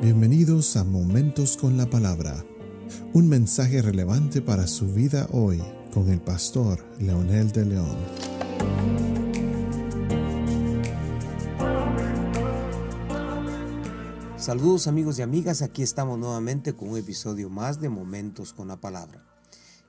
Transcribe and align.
Bienvenidos 0.00 0.76
a 0.76 0.84
Momentos 0.84 1.56
con 1.56 1.76
la 1.76 1.90
Palabra, 1.90 2.44
un 3.14 3.28
mensaje 3.28 3.82
relevante 3.82 4.40
para 4.40 4.68
su 4.68 4.86
vida 4.94 5.26
hoy 5.32 5.60
con 5.92 6.08
el 6.08 6.20
pastor 6.20 6.86
Leonel 7.00 7.50
de 7.50 7.64
León. 7.64 7.96
Saludos 14.36 14.86
amigos 14.86 15.18
y 15.18 15.22
amigas, 15.22 15.62
aquí 15.62 15.82
estamos 15.82 16.16
nuevamente 16.16 16.74
con 16.74 16.90
un 16.90 16.98
episodio 16.98 17.50
más 17.50 17.80
de 17.80 17.88
Momentos 17.88 18.52
con 18.52 18.68
la 18.68 18.80
Palabra. 18.80 19.26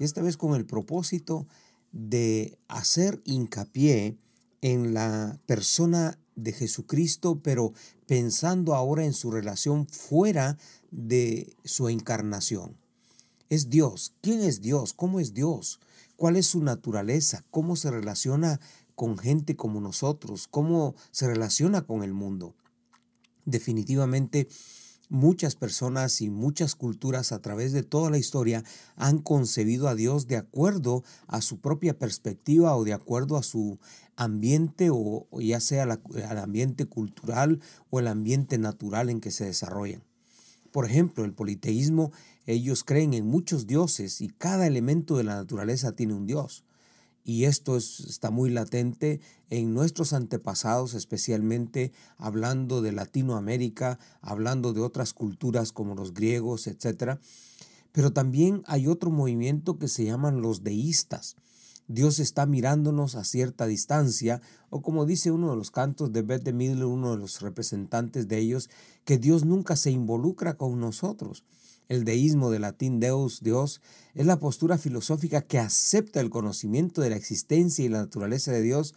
Y 0.00 0.04
esta 0.04 0.20
vez 0.20 0.36
con 0.36 0.56
el 0.56 0.66
propósito 0.66 1.46
de 1.92 2.58
hacer 2.66 3.22
hincapié 3.24 4.18
en 4.62 4.94
la 4.94 5.38
persona 5.46 6.18
de 6.36 6.52
Jesucristo, 6.52 7.40
pero 7.42 7.72
pensando 8.06 8.74
ahora 8.74 9.04
en 9.04 9.12
su 9.12 9.30
relación 9.30 9.86
fuera 9.86 10.58
de 10.90 11.54
su 11.64 11.88
encarnación. 11.88 12.76
Es 13.48 13.68
Dios. 13.68 14.14
¿Quién 14.20 14.40
es 14.40 14.60
Dios? 14.60 14.92
¿Cómo 14.92 15.20
es 15.20 15.34
Dios? 15.34 15.80
¿Cuál 16.16 16.36
es 16.36 16.46
su 16.46 16.62
naturaleza? 16.62 17.44
¿Cómo 17.50 17.76
se 17.76 17.90
relaciona 17.90 18.60
con 18.94 19.18
gente 19.18 19.56
como 19.56 19.80
nosotros? 19.80 20.46
¿Cómo 20.48 20.94
se 21.10 21.26
relaciona 21.26 21.82
con 21.82 22.02
el 22.02 22.12
mundo? 22.12 22.54
Definitivamente 23.44 24.48
muchas 25.12 25.56
personas 25.56 26.22
y 26.22 26.30
muchas 26.30 26.74
culturas 26.74 27.32
a 27.32 27.42
través 27.42 27.72
de 27.72 27.82
toda 27.82 28.08
la 28.10 28.16
historia 28.16 28.64
han 28.96 29.18
concebido 29.18 29.88
a 29.88 29.94
Dios 29.94 30.26
de 30.26 30.38
acuerdo 30.38 31.04
a 31.26 31.42
su 31.42 31.60
propia 31.60 31.98
perspectiva 31.98 32.74
o 32.74 32.82
de 32.82 32.94
acuerdo 32.94 33.36
a 33.36 33.42
su 33.42 33.78
ambiente 34.16 34.88
o, 34.90 35.26
ya 35.38 35.60
sea 35.60 35.82
el 35.82 36.38
ambiente 36.38 36.86
cultural 36.86 37.60
o 37.90 38.00
el 38.00 38.08
ambiente 38.08 38.56
natural 38.56 39.10
en 39.10 39.20
que 39.20 39.30
se 39.30 39.44
desarrollan. 39.44 40.02
Por 40.70 40.86
ejemplo, 40.86 41.26
el 41.26 41.34
politeísmo, 41.34 42.10
ellos 42.46 42.82
creen 42.82 43.12
en 43.12 43.26
muchos 43.26 43.66
dioses 43.66 44.22
y 44.22 44.30
cada 44.30 44.66
elemento 44.66 45.18
de 45.18 45.24
la 45.24 45.34
naturaleza 45.34 45.92
tiene 45.92 46.14
un 46.14 46.26
dios 46.26 46.64
y 47.24 47.44
esto 47.44 47.76
está 47.76 48.30
muy 48.30 48.50
latente 48.50 49.20
en 49.48 49.74
nuestros 49.74 50.12
antepasados, 50.12 50.94
especialmente 50.94 51.92
hablando 52.16 52.82
de 52.82 52.92
Latinoamérica, 52.92 53.98
hablando 54.20 54.72
de 54.72 54.80
otras 54.80 55.12
culturas 55.12 55.72
como 55.72 55.94
los 55.94 56.14
griegos, 56.14 56.66
etc. 56.66 57.18
Pero 57.92 58.12
también 58.12 58.62
hay 58.66 58.88
otro 58.88 59.10
movimiento 59.10 59.78
que 59.78 59.88
se 59.88 60.04
llaman 60.04 60.40
los 60.40 60.64
deístas. 60.64 61.36
Dios 61.88 62.18
está 62.18 62.46
mirándonos 62.46 63.16
a 63.16 63.24
cierta 63.24 63.66
distancia, 63.66 64.40
o 64.70 64.82
como 64.82 65.04
dice 65.04 65.30
uno 65.30 65.50
de 65.50 65.56
los 65.56 65.70
cantos 65.70 66.12
de 66.12 66.22
Beth 66.22 66.42
de 66.42 66.52
Midler, 66.52 66.86
uno 66.86 67.12
de 67.12 67.18
los 67.18 67.40
representantes 67.40 68.28
de 68.28 68.38
ellos, 68.38 68.70
que 69.04 69.18
Dios 69.18 69.44
nunca 69.44 69.76
se 69.76 69.90
involucra 69.90 70.54
con 70.54 70.80
nosotros. 70.80 71.44
El 71.88 72.04
deísmo 72.04 72.50
de 72.50 72.58
latín 72.58 73.00
Deus, 73.00 73.40
Dios, 73.42 73.80
es 74.14 74.26
la 74.26 74.38
postura 74.38 74.78
filosófica 74.78 75.42
que 75.42 75.58
acepta 75.58 76.20
el 76.20 76.30
conocimiento 76.30 77.00
de 77.00 77.10
la 77.10 77.16
existencia 77.16 77.84
y 77.84 77.88
la 77.88 78.00
naturaleza 78.00 78.52
de 78.52 78.62
Dios, 78.62 78.94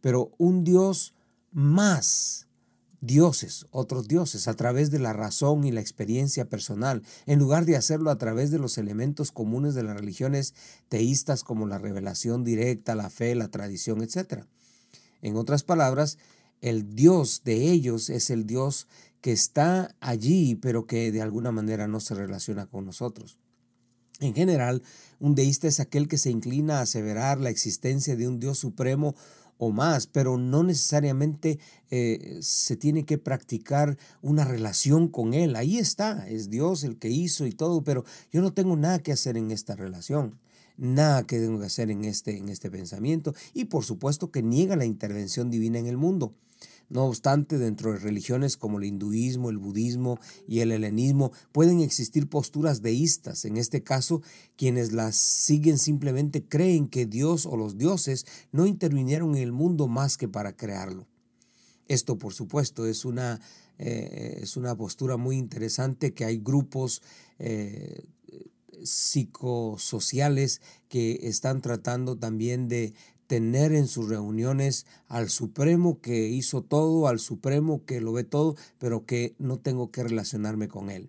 pero 0.00 0.32
un 0.38 0.64
Dios 0.64 1.14
más 1.52 2.46
dioses, 3.02 3.66
otros 3.72 4.06
dioses, 4.06 4.48
a 4.48 4.54
través 4.54 4.90
de 4.90 5.00
la 5.00 5.12
razón 5.12 5.64
y 5.64 5.72
la 5.72 5.80
experiencia 5.80 6.48
personal, 6.48 7.02
en 7.26 7.38
lugar 7.38 7.66
de 7.66 7.76
hacerlo 7.76 8.10
a 8.10 8.16
través 8.16 8.50
de 8.50 8.58
los 8.58 8.78
elementos 8.78 9.32
comunes 9.32 9.74
de 9.74 9.82
las 9.82 9.96
religiones 9.96 10.54
teístas 10.88 11.42
como 11.42 11.66
la 11.66 11.78
revelación 11.78 12.44
directa, 12.44 12.94
la 12.94 13.10
fe, 13.10 13.34
la 13.34 13.48
tradición, 13.48 14.02
etc. 14.02 14.44
En 15.20 15.36
otras 15.36 15.64
palabras, 15.64 16.16
el 16.60 16.94
Dios 16.94 17.42
de 17.44 17.72
ellos 17.72 18.08
es 18.08 18.30
el 18.30 18.46
Dios 18.46 18.86
que 19.22 19.32
está 19.32 19.94
allí, 20.00 20.56
pero 20.56 20.86
que 20.86 21.10
de 21.10 21.22
alguna 21.22 21.52
manera 21.52 21.88
no 21.88 22.00
se 22.00 22.14
relaciona 22.14 22.66
con 22.66 22.84
nosotros. 22.84 23.38
En 24.20 24.34
general, 24.34 24.82
un 25.20 25.34
deísta 25.34 25.68
es 25.68 25.80
aquel 25.80 26.08
que 26.08 26.18
se 26.18 26.30
inclina 26.30 26.78
a 26.78 26.82
aseverar 26.82 27.40
la 27.40 27.48
existencia 27.48 28.16
de 28.16 28.28
un 28.28 28.38
Dios 28.38 28.58
supremo 28.58 29.14
o 29.58 29.70
más, 29.70 30.08
pero 30.08 30.38
no 30.38 30.64
necesariamente 30.64 31.60
eh, 31.90 32.38
se 32.42 32.76
tiene 32.76 33.04
que 33.04 33.16
practicar 33.16 33.96
una 34.20 34.44
relación 34.44 35.08
con 35.08 35.34
Él. 35.34 35.54
Ahí 35.54 35.78
está, 35.78 36.28
es 36.28 36.50
Dios 36.50 36.82
el 36.82 36.98
que 36.98 37.08
hizo 37.08 37.46
y 37.46 37.52
todo, 37.52 37.84
pero 37.84 38.04
yo 38.32 38.42
no 38.42 38.52
tengo 38.52 38.76
nada 38.76 38.98
que 38.98 39.12
hacer 39.12 39.36
en 39.36 39.50
esta 39.50 39.76
relación 39.76 40.38
nada 40.78 41.22
que 41.24 41.38
tengo 41.38 41.60
que 41.60 41.66
hacer 41.66 41.90
en 41.90 42.04
este, 42.04 42.38
en 42.38 42.48
este 42.48 42.70
pensamiento 42.70 43.34
y 43.52 43.66
por 43.66 43.84
supuesto 43.84 44.30
que 44.30 44.42
niega 44.42 44.74
la 44.74 44.86
intervención 44.86 45.50
divina 45.50 45.78
en 45.78 45.86
el 45.86 45.96
mundo. 45.96 46.34
No 46.92 47.06
obstante, 47.06 47.56
dentro 47.56 47.90
de 47.90 47.98
religiones 47.98 48.58
como 48.58 48.76
el 48.76 48.84
hinduismo, 48.84 49.48
el 49.48 49.56
budismo 49.56 50.20
y 50.46 50.60
el 50.60 50.72
helenismo 50.72 51.32
pueden 51.50 51.80
existir 51.80 52.28
posturas 52.28 52.82
deístas. 52.82 53.46
En 53.46 53.56
este 53.56 53.82
caso, 53.82 54.20
quienes 54.56 54.92
las 54.92 55.16
siguen 55.16 55.78
simplemente 55.78 56.44
creen 56.44 56.86
que 56.86 57.06
Dios 57.06 57.46
o 57.46 57.56
los 57.56 57.78
dioses 57.78 58.26
no 58.52 58.66
intervinieron 58.66 59.34
en 59.36 59.42
el 59.42 59.52
mundo 59.52 59.88
más 59.88 60.18
que 60.18 60.28
para 60.28 60.54
crearlo. 60.54 61.08
Esto, 61.88 62.18
por 62.18 62.34
supuesto, 62.34 62.84
es 62.84 63.06
una, 63.06 63.40
eh, 63.78 64.40
es 64.42 64.58
una 64.58 64.76
postura 64.76 65.16
muy 65.16 65.38
interesante 65.38 66.12
que 66.12 66.26
hay 66.26 66.36
grupos 66.36 67.00
eh, 67.38 68.04
psicosociales 68.84 70.60
que 70.90 71.20
están 71.22 71.62
tratando 71.62 72.18
también 72.18 72.68
de 72.68 72.92
tener 73.32 73.72
en 73.72 73.86
sus 73.86 74.10
reuniones 74.10 74.84
al 75.08 75.30
Supremo 75.30 76.02
que 76.02 76.28
hizo 76.28 76.60
todo, 76.60 77.08
al 77.08 77.18
Supremo 77.18 77.82
que 77.86 78.02
lo 78.02 78.12
ve 78.12 78.24
todo, 78.24 78.56
pero 78.78 79.06
que 79.06 79.34
no 79.38 79.56
tengo 79.56 79.90
que 79.90 80.02
relacionarme 80.02 80.68
con 80.68 80.90
él. 80.90 81.08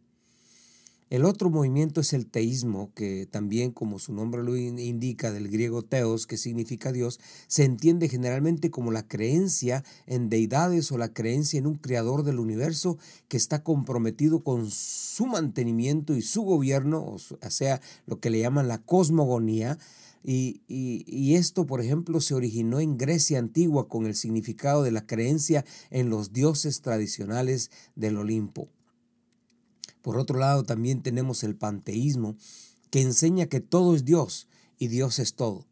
El 1.09 1.25
otro 1.25 1.49
movimiento 1.49 1.99
es 1.99 2.13
el 2.13 2.27
teísmo, 2.27 2.93
que 2.95 3.27
también, 3.29 3.73
como 3.73 3.99
su 3.99 4.13
nombre 4.13 4.41
lo 4.41 4.55
indica, 4.55 5.33
del 5.33 5.49
griego 5.49 5.81
teos, 5.81 6.25
que 6.25 6.37
significa 6.37 6.93
Dios, 6.93 7.19
se 7.47 7.65
entiende 7.65 8.07
generalmente 8.07 8.71
como 8.71 8.93
la 8.93 9.05
creencia 9.05 9.83
en 10.07 10.29
deidades 10.29 10.93
o 10.93 10.97
la 10.97 11.11
creencia 11.11 11.59
en 11.59 11.67
un 11.67 11.75
creador 11.75 12.23
del 12.23 12.39
universo 12.39 12.97
que 13.27 13.35
está 13.35 13.63
comprometido 13.63 14.45
con 14.45 14.71
su 14.71 15.25
mantenimiento 15.25 16.15
y 16.15 16.21
su 16.21 16.43
gobierno, 16.43 17.03
o 17.03 17.49
sea, 17.49 17.81
lo 18.05 18.21
que 18.21 18.29
le 18.29 18.39
llaman 18.39 18.69
la 18.69 18.77
cosmogonía, 18.77 19.77
y, 20.23 21.35
esto, 21.35 21.65
por 21.65 21.81
ejemplo, 21.81 22.21
se 22.21 22.33
originó 22.33 22.79
en 22.79 22.97
Grecia 22.97 23.39
antigua 23.39 23.89
con 23.89 24.05
el 24.05 24.15
significado 24.15 24.83
de 24.83 24.91
la 24.91 25.05
creencia 25.05 25.65
en 25.89 26.09
los 26.09 26.31
dioses 26.31 26.81
tradicionales 26.81 27.71
del 27.95 28.17
Olimpo. 28.17 28.69
Por 30.01 30.17
otro 30.17 30.39
lado, 30.39 30.63
también 30.63 31.01
tenemos 31.01 31.43
el 31.43 31.55
panteísmo, 31.55 32.37
que 32.89 33.01
enseña 33.01 33.47
que 33.47 33.59
todo 33.59 33.95
es 33.95 34.05
Dios 34.05 34.47
y 34.77 34.87
Dios 34.87 35.19
es 35.19 35.33
todo. 35.33 35.65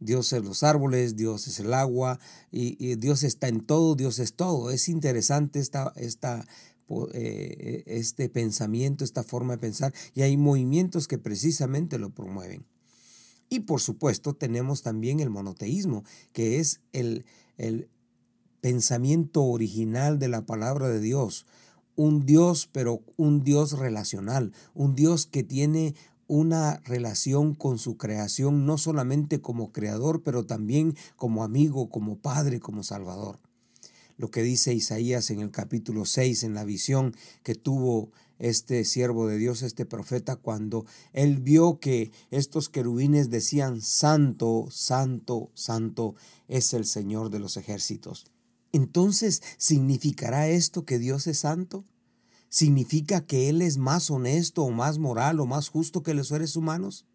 Dios 0.00 0.32
es 0.34 0.44
los 0.44 0.62
árboles, 0.62 1.16
Dios 1.16 1.46
es 1.46 1.60
el 1.60 1.72
agua, 1.72 2.18
y, 2.50 2.96
Dios 2.96 3.22
está 3.22 3.48
en 3.48 3.60
todo, 3.60 3.94
Dios 3.94 4.18
es 4.18 4.34
todo. 4.34 4.70
Es 4.70 4.88
interesante 4.88 5.60
esta, 5.60 5.92
esta, 5.96 6.46
eh, 7.14 7.84
este 7.86 8.28
pensamiento, 8.28 9.04
esta 9.04 9.22
forma 9.22 9.54
de 9.54 9.58
pensar, 9.58 9.94
y 10.14 10.22
hay 10.22 10.36
movimientos 10.36 11.08
que 11.08 11.16
precisamente 11.16 11.98
lo 11.98 12.10
promueven. 12.10 12.66
Y 13.48 13.60
por 13.60 13.80
supuesto 13.80 14.34
tenemos 14.34 14.82
también 14.82 15.20
el 15.20 15.30
monoteísmo, 15.30 16.04
que 16.32 16.60
es 16.60 16.80
el, 16.92 17.24
el 17.56 17.88
pensamiento 18.60 19.44
original 19.44 20.18
de 20.18 20.28
la 20.28 20.46
palabra 20.46 20.88
de 20.88 21.00
Dios. 21.00 21.46
Un 21.96 22.26
Dios, 22.26 22.68
pero 22.72 23.02
un 23.16 23.44
Dios 23.44 23.78
relacional, 23.78 24.52
un 24.74 24.94
Dios 24.94 25.26
que 25.26 25.42
tiene 25.42 25.94
una 26.26 26.80
relación 26.84 27.54
con 27.54 27.78
su 27.78 27.96
creación, 27.96 28.66
no 28.66 28.78
solamente 28.78 29.40
como 29.40 29.72
creador, 29.72 30.22
pero 30.22 30.46
también 30.46 30.96
como 31.16 31.44
amigo, 31.44 31.90
como 31.90 32.16
padre, 32.16 32.60
como 32.60 32.82
salvador. 32.82 33.38
Lo 34.16 34.30
que 34.30 34.42
dice 34.42 34.72
Isaías 34.72 35.30
en 35.30 35.40
el 35.40 35.50
capítulo 35.50 36.04
6, 36.04 36.44
en 36.44 36.54
la 36.54 36.64
visión 36.64 37.14
que 37.42 37.54
tuvo 37.54 38.12
este 38.38 38.84
siervo 38.84 39.26
de 39.26 39.38
Dios, 39.38 39.62
este 39.62 39.86
profeta, 39.86 40.36
cuando 40.36 40.86
él 41.12 41.38
vio 41.38 41.78
que 41.78 42.12
estos 42.30 42.68
querubines 42.68 43.30
decían, 43.30 43.80
Santo, 43.80 44.68
Santo, 44.70 45.50
Santo 45.54 46.14
es 46.48 46.72
el 46.74 46.84
Señor 46.84 47.30
de 47.30 47.38
los 47.38 47.56
ejércitos. 47.56 48.26
Entonces, 48.72 49.42
¿significará 49.56 50.48
esto 50.48 50.84
que 50.84 50.98
Dios 50.98 51.26
es 51.26 51.38
santo? 51.38 51.84
¿Significa 52.48 53.24
que 53.24 53.48
Él 53.48 53.62
es 53.62 53.78
más 53.78 54.10
honesto 54.10 54.62
o 54.62 54.70
más 54.70 54.98
moral 54.98 55.40
o 55.40 55.46
más 55.46 55.68
justo 55.68 56.02
que 56.02 56.14
los 56.14 56.28
seres 56.28 56.56
humanos? 56.56 57.06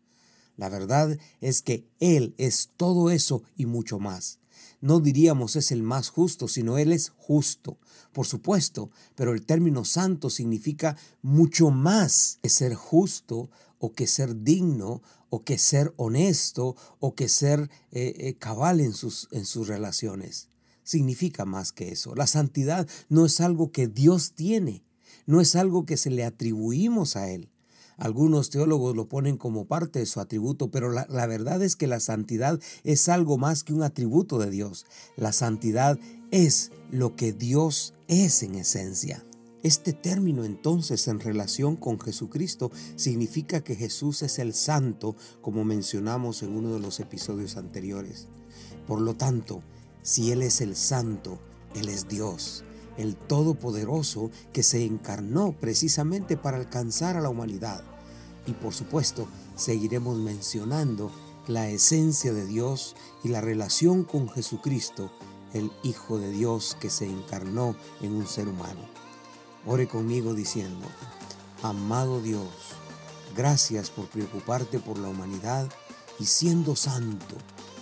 La 0.58 0.70
verdad 0.70 1.18
es 1.40 1.62
que 1.62 1.86
Él 2.00 2.34
es 2.38 2.72
todo 2.76 3.10
eso 3.10 3.44
y 3.56 3.66
mucho 3.66 4.00
más 4.00 4.40
no 4.82 5.00
diríamos 5.00 5.56
es 5.56 5.72
el 5.72 5.84
más 5.84 6.10
justo, 6.10 6.48
sino 6.48 6.78
Él 6.78 6.92
es 6.92 7.12
justo, 7.18 7.78
por 8.14 8.26
supuesto, 8.26 8.92
pero 9.16 9.34
el 9.34 9.46
término 9.46 9.86
santo 9.86 10.30
significa 10.30 10.98
mucho 11.22 11.70
más 11.70 12.40
que 12.42 12.50
ser 12.50 12.76
justo 12.76 13.50
o 13.80 13.94
que 13.94 14.08
ser 14.08 14.44
digno 14.44 15.02
o 15.30 15.42
que 15.42 15.58
ser 15.58 15.94
honesto 15.98 16.76
o 17.00 17.16
que 17.16 17.30
ser 17.30 17.70
eh, 17.92 18.16
eh, 18.18 18.36
cabal 18.38 18.80
en 18.80 18.94
sus, 18.94 19.28
en 19.32 19.46
sus 19.46 19.68
relaciones. 19.68 20.50
Significa 20.84 21.46
más 21.46 21.72
que 21.72 21.92
eso. 21.92 22.16
La 22.16 22.28
santidad 22.28 22.88
no 23.10 23.26
es 23.26 23.42
algo 23.42 23.72
que 23.72 23.88
Dios 23.88 24.34
tiene, 24.34 24.84
no 25.26 25.40
es 25.40 25.56
algo 25.56 25.86
que 25.86 25.98
se 25.98 26.10
le 26.10 26.24
atribuimos 26.26 27.16
a 27.16 27.30
Él. 27.30 27.50
Algunos 28.00 28.50
teólogos 28.50 28.96
lo 28.96 29.08
ponen 29.08 29.38
como 29.38 29.66
parte 29.66 30.00
de 30.00 30.06
su 30.06 30.20
atributo, 30.20 30.72
pero 30.72 30.92
la, 30.92 31.06
la, 31.10 31.28
verdad 31.28 31.62
es 31.62 31.76
que 31.76 31.88
la 31.88 32.00
santidad 32.00 32.60
es 32.84 33.10
algo 33.10 33.38
más 33.38 33.64
que 33.64 33.74
un 33.74 33.84
atributo 33.84 34.40
de 34.40 34.50
Dios. 34.50 34.86
La 35.18 35.34
santidad 35.34 36.00
es 36.32 36.72
lo 36.92 37.16
que 37.16 37.34
Dios 37.34 37.94
es 38.08 38.44
en 38.44 38.56
esencia. 38.56 39.24
Este 39.62 39.92
término 39.92 40.46
entonces 40.46 41.10
en 41.10 41.20
relación 41.20 41.76
con 41.76 42.00
Jesucristo 42.00 42.72
significa 42.96 43.62
que 43.62 43.76
Jesús 43.76 44.22
es 44.22 44.40
el 44.40 44.54
santo, 44.54 45.18
como 45.42 45.66
mencionamos 45.66 46.44
en 46.44 46.56
uno 46.56 46.74
de 46.74 46.80
los 46.80 47.02
episodios 47.02 47.58
anteriores. 47.58 48.30
Por 48.88 49.02
lo 49.02 49.16
tanto, 49.16 49.62
si 50.02 50.32
Él 50.32 50.44
es 50.44 50.62
el 50.62 50.78
santo, 50.78 51.40
Él 51.76 51.90
es 51.90 52.08
Dios, 52.08 52.64
el 53.00 53.16
Todopoderoso 53.16 54.30
que 54.52 54.62
se 54.62 54.86
encarnó 54.86 55.54
precisamente 55.54 56.36
para 56.36 56.58
alcanzar 56.58 57.16
a 57.16 57.22
la 57.22 57.30
humanidad. 57.30 57.82
Y 58.46 58.52
por 58.52 58.74
supuesto, 58.74 59.26
seguiremos 59.56 60.18
mencionando 60.18 61.10
la 61.48 61.70
esencia 61.70 62.34
de 62.34 62.46
Dios 62.46 62.96
y 63.24 63.30
la 63.30 63.40
relación 63.42 64.04
con 64.04 64.30
Jesucristo, 64.30 65.12
el 65.54 65.72
Hijo 65.82 66.20
de 66.20 66.30
Dios 66.30 66.76
que 66.80 66.90
se 66.90 67.06
encarnó 67.06 67.76
en 68.02 68.14
un 68.14 68.28
ser 68.28 68.50
humano. 68.50 68.82
Ore 69.66 69.88
conmigo 69.88 70.34
diciendo, 70.34 70.86
amado 71.64 72.22
Dios, 72.22 72.50
gracias 73.36 73.90
por 73.90 74.08
preocuparte 74.08 74.80
por 74.80 74.98
la 75.00 75.08
humanidad 75.08 75.70
y 76.20 76.26
siendo 76.26 76.76
santo, 76.76 77.36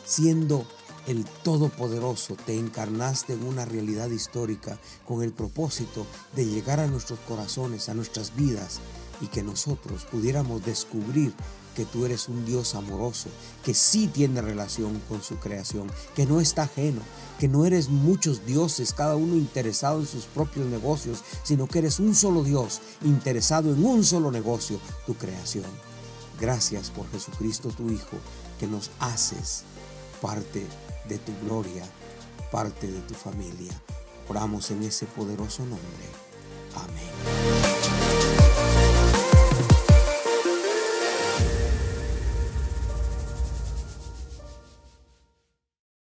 siendo 0.05 0.65
el 1.07 1.25
Todopoderoso, 1.43 2.35
te 2.35 2.57
encarnaste 2.57 3.33
en 3.33 3.43
una 3.43 3.65
realidad 3.65 4.09
histórica 4.09 4.77
con 5.05 5.23
el 5.23 5.31
propósito 5.31 6.05
de 6.35 6.45
llegar 6.45 6.79
a 6.79 6.87
nuestros 6.87 7.19
corazones, 7.19 7.87
a 7.87 7.93
nuestras 7.93 8.35
vidas 8.35 8.79
y 9.21 9.27
que 9.27 9.41
nosotros 9.41 10.05
pudiéramos 10.05 10.65
descubrir 10.65 11.33
que 11.75 11.85
tú 11.85 12.05
eres 12.05 12.27
un 12.27 12.43
Dios 12.45 12.75
amoroso, 12.75 13.29
que 13.63 13.73
sí 13.73 14.07
tiene 14.07 14.41
relación 14.41 14.99
con 15.07 15.21
su 15.21 15.37
creación, 15.37 15.89
que 16.15 16.25
no 16.25 16.41
está 16.41 16.63
ajeno, 16.63 17.01
que 17.39 17.47
no 17.47 17.65
eres 17.65 17.89
muchos 17.89 18.45
dioses, 18.45 18.93
cada 18.93 19.15
uno 19.15 19.35
interesado 19.35 19.99
en 19.99 20.07
sus 20.07 20.25
propios 20.25 20.65
negocios, 20.65 21.23
sino 21.43 21.67
que 21.67 21.79
eres 21.79 21.99
un 21.99 22.15
solo 22.15 22.43
Dios, 22.43 22.81
interesado 23.03 23.71
en 23.71 23.85
un 23.85 24.03
solo 24.03 24.31
negocio, 24.31 24.79
tu 25.05 25.13
creación. 25.13 25.65
Gracias 26.41 26.89
por 26.89 27.09
Jesucristo 27.11 27.69
tu 27.69 27.89
Hijo, 27.91 28.17
que 28.59 28.67
nos 28.67 28.89
haces 28.99 29.63
parte 30.19 30.65
de 31.07 31.17
tu 31.19 31.31
gloria, 31.43 31.83
parte 32.51 32.87
de 32.87 32.99
tu 33.01 33.13
familia. 33.13 33.73
Oramos 34.29 34.71
en 34.71 34.83
ese 34.83 35.05
poderoso 35.05 35.63
nombre. 35.63 36.05
Amén. 36.75 37.76